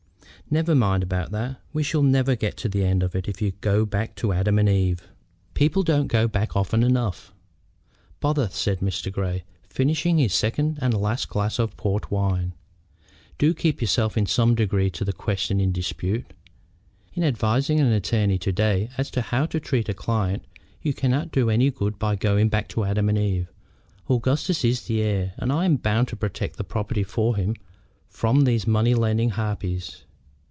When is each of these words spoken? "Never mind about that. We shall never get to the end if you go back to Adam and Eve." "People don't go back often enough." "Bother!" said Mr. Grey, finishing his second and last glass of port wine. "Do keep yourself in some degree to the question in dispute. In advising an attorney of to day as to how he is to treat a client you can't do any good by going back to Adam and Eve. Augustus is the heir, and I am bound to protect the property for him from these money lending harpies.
"Never 0.53 0.75
mind 0.75 1.01
about 1.01 1.31
that. 1.31 1.61
We 1.71 1.81
shall 1.81 2.03
never 2.03 2.35
get 2.35 2.57
to 2.57 2.67
the 2.67 2.83
end 2.83 3.03
if 3.13 3.41
you 3.41 3.51
go 3.61 3.85
back 3.85 4.15
to 4.15 4.33
Adam 4.33 4.59
and 4.59 4.67
Eve." 4.67 5.07
"People 5.53 5.81
don't 5.81 6.07
go 6.07 6.27
back 6.27 6.57
often 6.57 6.83
enough." 6.83 7.33
"Bother!" 8.19 8.49
said 8.51 8.81
Mr. 8.81 9.09
Grey, 9.09 9.45
finishing 9.69 10.17
his 10.17 10.33
second 10.33 10.77
and 10.81 10.93
last 10.93 11.29
glass 11.29 11.57
of 11.57 11.77
port 11.77 12.11
wine. 12.11 12.51
"Do 13.37 13.53
keep 13.53 13.79
yourself 13.79 14.17
in 14.17 14.25
some 14.25 14.53
degree 14.53 14.89
to 14.89 15.05
the 15.05 15.13
question 15.13 15.61
in 15.61 15.71
dispute. 15.71 16.33
In 17.13 17.23
advising 17.23 17.79
an 17.79 17.93
attorney 17.93 18.33
of 18.35 18.41
to 18.41 18.51
day 18.51 18.89
as 18.97 19.09
to 19.11 19.21
how 19.21 19.43
he 19.43 19.43
is 19.45 19.49
to 19.51 19.59
treat 19.61 19.87
a 19.87 19.93
client 19.93 20.43
you 20.81 20.93
can't 20.93 21.31
do 21.31 21.49
any 21.49 21.71
good 21.71 21.97
by 21.97 22.17
going 22.17 22.49
back 22.49 22.67
to 22.69 22.83
Adam 22.83 23.07
and 23.07 23.17
Eve. 23.17 23.49
Augustus 24.09 24.65
is 24.65 24.81
the 24.81 25.01
heir, 25.01 25.33
and 25.37 25.49
I 25.49 25.63
am 25.63 25.77
bound 25.77 26.09
to 26.09 26.17
protect 26.17 26.57
the 26.57 26.65
property 26.65 27.03
for 27.03 27.37
him 27.37 27.55
from 28.09 28.41
these 28.43 28.67
money 28.67 28.93
lending 28.93 29.29
harpies. 29.29 30.03